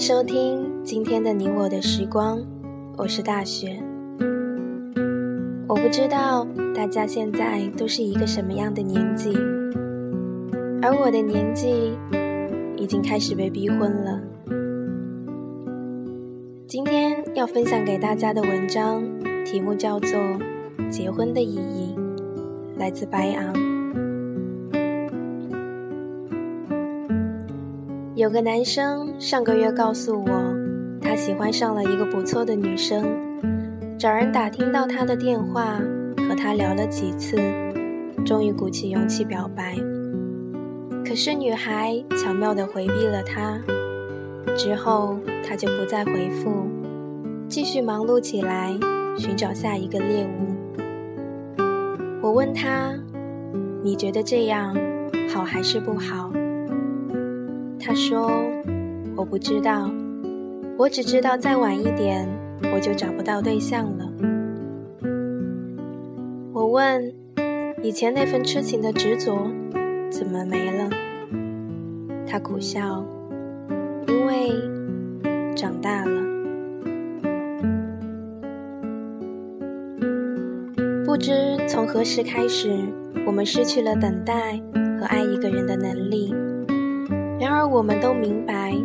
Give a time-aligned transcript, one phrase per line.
[0.00, 2.42] 收听今天的你我的时光，
[2.96, 3.78] 我是大雪。
[5.68, 9.30] 我不知道大家现在都是一个什么样的年纪，
[10.80, 11.92] 而我的年纪
[12.78, 14.18] 已经开始被逼婚了。
[16.66, 19.04] 今天要分享给大家的文章
[19.44, 20.08] 题目叫做
[20.88, 21.94] 《结婚的意义》，
[22.78, 23.69] 来自白昂。
[28.20, 30.54] 有个男生上个月告诉我，
[31.00, 33.02] 他喜欢上了一个不错的女生，
[33.98, 35.80] 找人打听到她的电话，
[36.28, 37.38] 和她聊了几次，
[38.26, 39.74] 终于鼓起勇气表白。
[41.02, 43.58] 可是女孩巧妙地回避了他，
[44.54, 46.68] 之后他就不再回复，
[47.48, 48.78] 继续忙碌起来，
[49.16, 51.64] 寻找下一个猎物。
[52.20, 52.92] 我问他
[53.82, 54.76] ：“你觉得这样
[55.26, 56.30] 好还是不好？”
[57.90, 58.30] 他说
[59.18, 59.90] ：“我不知道，
[60.78, 62.24] 我只知道再晚一点
[62.72, 64.08] 我就找不到对象了。”
[66.54, 67.12] 我问
[67.82, 69.50] ：“以前那份痴情的执着
[70.08, 70.88] 怎么没了？”
[72.30, 73.04] 他苦笑
[74.06, 74.52] ：“因为
[75.56, 76.22] 长大了。”
[81.04, 81.32] 不知
[81.68, 82.70] 从何时开始，
[83.26, 84.62] 我们失去了等待
[85.00, 86.32] 和爱一个人的能力。
[87.40, 88.76] 然而，我们都明白，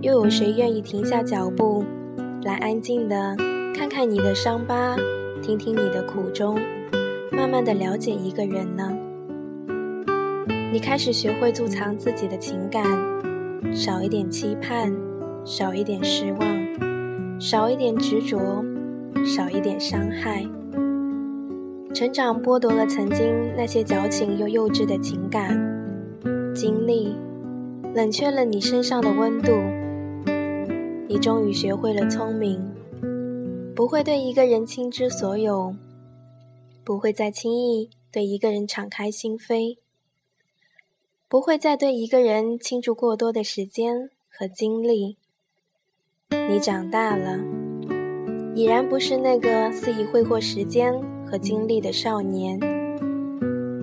[0.00, 1.84] 又有谁愿意停下脚步，
[2.44, 3.34] 来安静的
[3.74, 4.94] 看看你的伤疤，
[5.42, 6.56] 听听你的苦衷，
[7.32, 8.96] 慢慢的了解一个人呢？
[10.72, 12.84] 你开始学会贮藏自己的情感，
[13.74, 14.94] 少一点期盼，
[15.44, 18.64] 少一点失望，少一点执着，
[19.24, 20.46] 少一点伤害。
[21.92, 25.60] 成长剥夺了曾经那些矫情又幼稚的情感
[26.54, 27.16] 经历。
[27.94, 29.52] 冷却了你身上的温度，
[31.06, 32.60] 你终于学会了聪明，
[33.72, 35.72] 不会对一个人倾之所有，
[36.82, 39.76] 不会再轻易对一个人敞开心扉，
[41.28, 45.16] 不会再对一个人倾注过多的时间和精力。
[46.48, 47.38] 你长大了，
[48.56, 50.92] 已然不是那个肆意挥霍时间
[51.24, 52.58] 和精力的少年，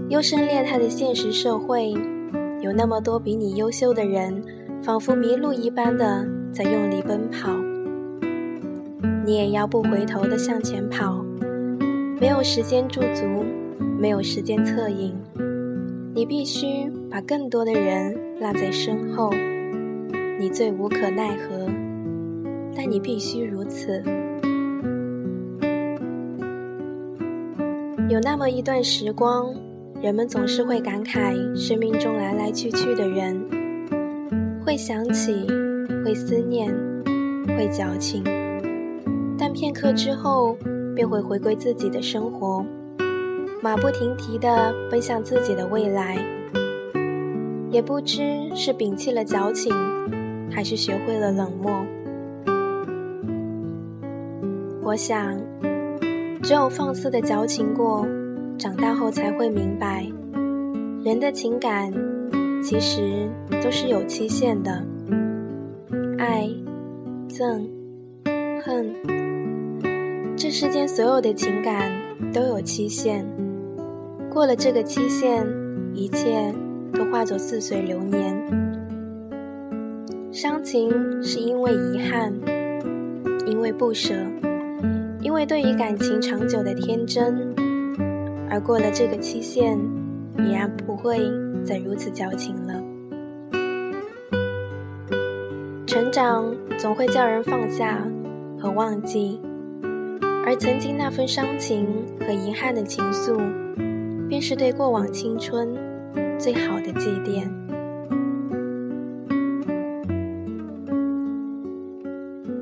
[0.10, 1.94] 优胜劣汰的现实社会。
[2.62, 4.44] 有那么多比你优秀的人，
[4.82, 7.52] 仿佛迷路一般的在用力奔跑，
[9.26, 11.26] 你也要不回头的向前跑。
[12.20, 13.44] 没有时间驻足，
[14.00, 15.16] 没有时间侧影，
[16.14, 19.32] 你必须把更多的人落在身后。
[20.40, 21.68] 你最无可奈何，
[22.76, 24.04] 但你必须如此。
[28.08, 29.52] 有那么一段时光。
[30.02, 33.40] 人们总是会感慨生命中来来去去的人，
[34.66, 35.46] 会想起，
[36.04, 36.74] 会思念，
[37.56, 38.24] 会矫情，
[39.38, 40.58] 但片刻之后
[40.96, 42.66] 便会回归自己的生活，
[43.62, 46.18] 马不停蹄地奔向自己的未来。
[47.70, 48.24] 也不知
[48.56, 49.72] 是摒弃了矫情，
[50.50, 51.86] 还是学会了冷漠。
[54.82, 55.40] 我想，
[56.42, 58.04] 只有放肆的矫情过。
[58.62, 60.06] 长大后才会明白，
[61.04, 61.92] 人的情感
[62.64, 63.28] 其实
[63.64, 64.72] 都是有期限的。
[66.20, 66.48] 爱、
[67.28, 67.68] 憎、
[68.64, 68.94] 恨，
[70.38, 71.92] 这世间所有的情感
[72.32, 73.26] 都有期限。
[74.30, 75.44] 过了这个期限，
[75.96, 76.54] 一切
[76.94, 78.40] 都化作似水流年。
[80.32, 80.92] 伤情
[81.24, 82.32] 是因为遗憾，
[83.48, 84.14] 因为不舍，
[85.20, 87.60] 因为对于感情长久的天真。
[88.52, 89.80] 而过了这个期限，
[90.38, 91.22] 已然不会
[91.64, 92.84] 再如此矫情了。
[95.88, 98.06] 成长总会叫人放下
[98.60, 99.40] 和忘记，
[100.46, 101.88] 而曾经那份伤情
[102.20, 103.40] 和遗憾的情愫，
[104.28, 105.74] 便是对过往青春
[106.38, 107.50] 最好的祭奠。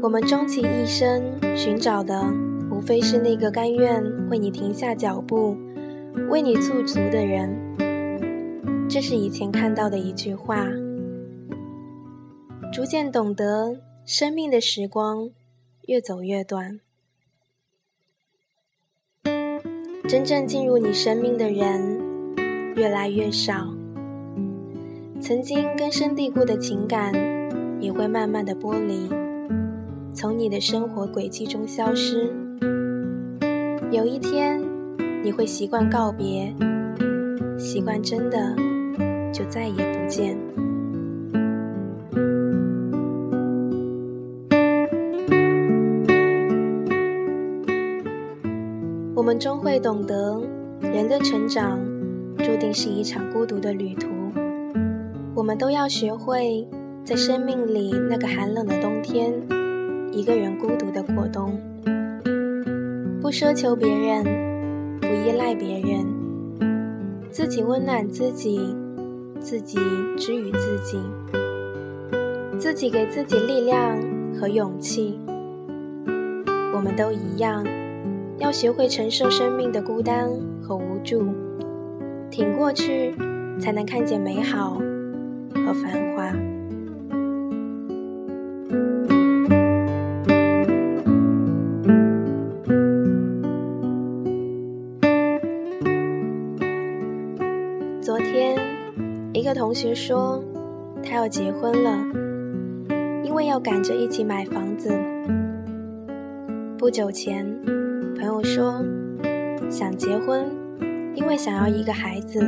[0.04, 1.24] 我们终其一生
[1.56, 2.24] 寻找的，
[2.70, 5.58] 无非是那个甘愿为你停下脚步。
[6.28, 7.50] 为你驻足的人，
[8.90, 10.68] 这是以前看到的一句话。
[12.72, 15.32] 逐渐懂得，生命的时光
[15.88, 16.80] 越走越短，
[20.08, 22.00] 真正进入你生命的人
[22.76, 23.74] 越来越少，
[25.20, 27.12] 曾经根深蒂固的情感
[27.82, 29.10] 也会慢慢的剥离，
[30.14, 32.32] 从你的生活轨迹中消失。
[33.92, 34.69] 有一天。
[35.22, 36.54] 你会习惯告别
[37.58, 38.56] 习惯真的
[39.34, 40.38] 就再也不见。
[49.14, 50.42] 我们终会懂得
[50.82, 51.80] 人的成长
[52.38, 54.08] 注定是一场孤独的旅途。
[55.36, 56.68] 我们都要学会
[57.04, 59.34] 在生命里那个寒冷的冬天
[60.12, 61.60] 一个人孤独的过冬。
[63.22, 64.49] 不奢求别人
[65.10, 66.06] 不依赖别人，
[67.32, 68.76] 自己温暖自己，
[69.40, 69.80] 自己
[70.16, 71.00] 治愈自己，
[72.60, 74.00] 自己给自己力量
[74.40, 75.20] 和勇气。
[76.76, 77.66] 我们都一样，
[78.38, 80.30] 要学会承受生命的孤单
[80.62, 81.26] 和无助，
[82.30, 83.16] 挺过去，
[83.60, 84.80] 才能看见美好
[85.56, 86.32] 和繁华。
[99.70, 100.44] 同学说，
[101.04, 101.92] 他要结婚了，
[103.24, 104.90] 因为要赶着一起买房子。
[106.76, 107.46] 不久前，
[108.16, 108.84] 朋友说
[109.70, 110.50] 想结婚，
[111.14, 112.40] 因为想要一个孩子，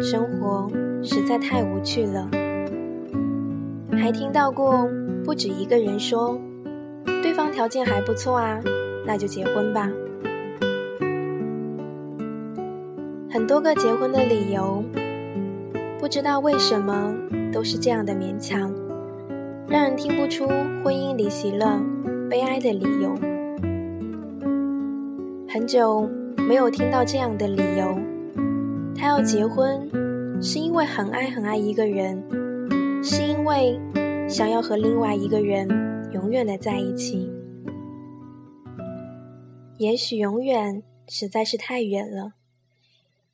[0.00, 0.70] 生活
[1.02, 2.30] 实在太无趣了。
[3.98, 4.88] 还听到过
[5.24, 6.40] 不止一个人说，
[7.24, 8.60] 对方条件还不错啊，
[9.04, 9.90] 那就结婚吧。
[13.28, 14.84] 很多个结婚的理由，
[16.06, 17.12] 不知道为什么
[17.52, 18.72] 都是这样的勉强，
[19.66, 21.82] 让人听不出婚姻里喜乐、
[22.30, 23.12] 悲哀的理由。
[25.48, 27.98] 很久没有听到这样的理由，
[28.94, 29.90] 他要结婚
[30.40, 32.22] 是因为很爱很爱一个人，
[33.02, 33.76] 是因为
[34.28, 35.68] 想要和另外一个人
[36.12, 37.28] 永远的在一起。
[39.78, 42.34] 也许永远实在是太远了，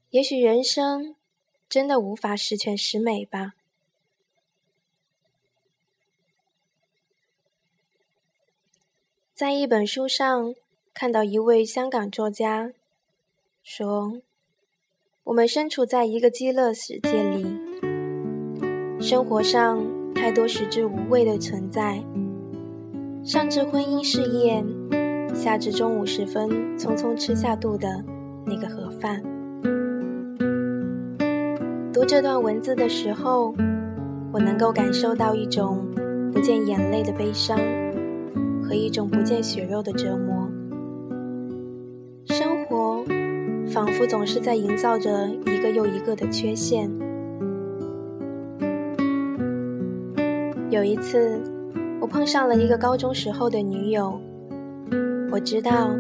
[0.09, 1.17] 也许人生
[1.73, 3.55] 真的无法十全十美吧。
[9.33, 10.55] 在一本书上。
[10.95, 12.71] 看到一位香港作家
[13.63, 14.21] 说
[15.25, 17.47] ：“我们身处在一个极乐世界里，
[19.01, 19.83] 生活上
[20.15, 22.05] 太多食之无味的存在，
[23.25, 24.63] 上至婚姻事业，
[25.35, 26.47] 下至中午时分
[26.79, 28.05] 匆匆吃下肚的
[28.45, 29.23] 那个盒饭。”
[32.03, 33.55] 读这段文字的时候，
[34.33, 35.87] 我能够感受到一种
[36.33, 37.57] 不见眼泪的悲伤，
[38.61, 40.51] 和一种不见血肉的折磨。
[42.25, 43.05] 生活
[43.69, 46.91] 仿佛总是在营造着一个又一个的缺陷。
[50.71, 51.41] 有一次，
[52.01, 54.21] 我碰上了一个高中时候的女友。
[55.31, 55.91] 我知道，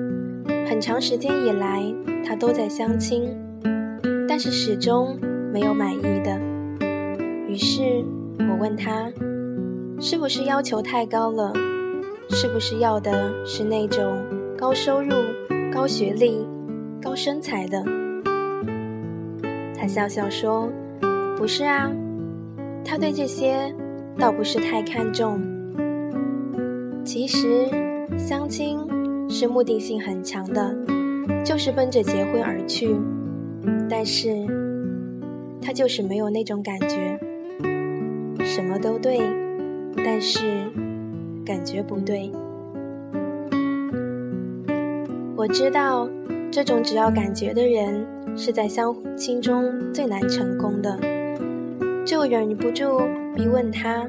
[0.68, 1.80] 很长时间以来
[2.26, 3.22] 她都在相亲，
[4.28, 5.16] 但是始终
[5.52, 6.40] 没有满意的。
[7.46, 7.82] 于是
[8.38, 9.12] 我问他，
[10.00, 11.52] 是不是要求太高了？
[12.30, 14.18] 是不是要的是那种
[14.56, 15.10] 高收入？
[15.70, 16.46] 高学历、
[17.02, 17.82] 高身材的，
[19.74, 20.70] 他笑笑说
[21.36, 21.90] ：“不是啊，
[22.84, 23.74] 他对这些
[24.18, 25.40] 倒不是太看重。
[27.04, 27.66] 其实
[28.18, 28.78] 相亲
[29.30, 30.76] 是目的性很强的，
[31.42, 32.94] 就是奔着结婚而去。
[33.88, 34.28] 但是
[35.62, 37.18] 他就是没有那种感觉，
[38.44, 39.20] 什么都对，
[39.96, 40.40] 但是
[41.46, 42.30] 感觉不对。”
[45.36, 46.08] 我知道，
[46.50, 50.98] 这种只要感觉的人是在相亲中最难成功的，
[52.04, 53.00] 就忍不住
[53.34, 54.06] 逼问他，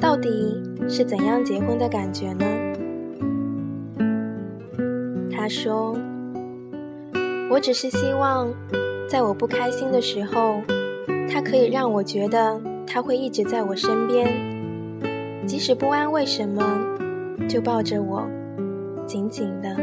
[0.00, 2.46] 到底是怎样结婚的感觉呢？
[5.30, 5.96] 他说
[7.50, 8.48] ：“我只是希望，
[9.08, 10.60] 在我不开心的时候，
[11.32, 14.28] 他可以让我觉得他会一直在我身边，
[15.46, 16.62] 即使不安，为什么
[17.48, 18.28] 就抱着我，
[19.06, 19.74] 紧紧的。”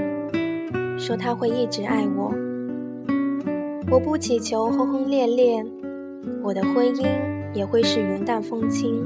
[0.95, 2.31] 说他会一直爱我，
[3.89, 5.65] 我不祈求轰轰烈烈，
[6.43, 7.07] 我的婚姻
[7.51, 9.03] 也会是云淡风轻，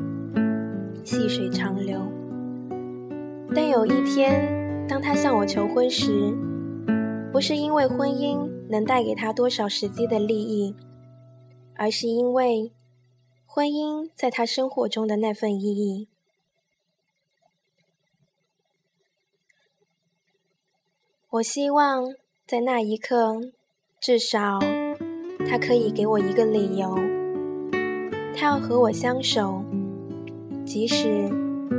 [1.06, 1.98] 细水长流。
[3.56, 6.34] 但有一天，当他向我求婚时，
[7.32, 8.38] 不是因为婚姻
[8.70, 10.76] 能带给他多少实际的利益，
[11.76, 12.72] 而是因为
[13.46, 16.08] 婚姻在他生活中的那份意义。
[21.32, 22.14] 我希望
[22.46, 23.42] 在那一刻，
[24.00, 24.60] 至少
[25.48, 26.96] 他可以给我一个理由，
[28.36, 29.64] 他要和我相守，
[30.64, 31.28] 即使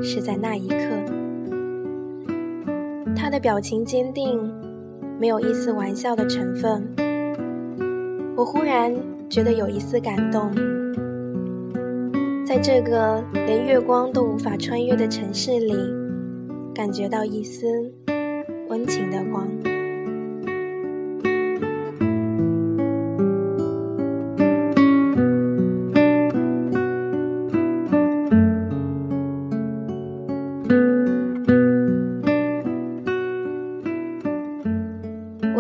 [0.02, 0.76] 是在那一刻。
[3.16, 4.40] 他的表情坚定，
[5.20, 6.82] 没有一丝玩笑的成分。
[8.34, 8.90] 我忽然
[9.28, 10.50] 觉得有一丝感动，
[12.46, 15.74] 在这个连月光都无法穿越的城市里，
[16.74, 17.66] 感觉到一丝。
[18.70, 19.69] 温情的光。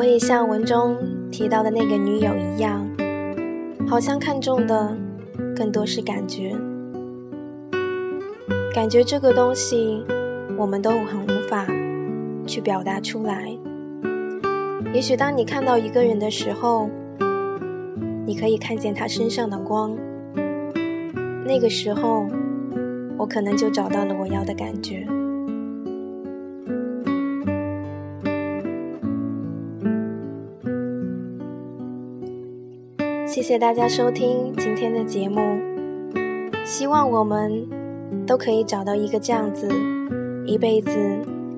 [0.00, 0.96] 我也像文中
[1.30, 2.88] 提到的那个女友一样，
[3.86, 4.96] 好像看重的
[5.54, 6.56] 更多是感觉。
[8.72, 10.02] 感觉这个东西，
[10.56, 11.66] 我们都很无法
[12.46, 13.54] 去表达出来。
[14.94, 16.88] 也许当你看到一个人的时候，
[18.24, 19.94] 你可以看见他身上的光，
[21.44, 22.26] 那个时候，
[23.18, 25.06] 我可能就找到了我要的感觉。
[33.50, 35.40] 谢大家收听今天的节目，
[36.64, 37.66] 希望我们
[38.24, 39.68] 都可以找到一个这样子，
[40.46, 40.92] 一辈子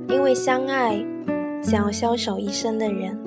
[0.09, 1.05] 因为相爱
[1.63, 3.22] 想要相守一生的人。